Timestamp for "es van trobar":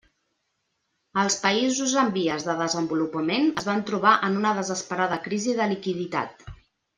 3.61-4.15